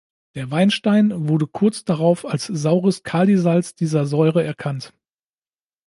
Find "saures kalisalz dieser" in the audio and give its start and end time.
2.47-4.07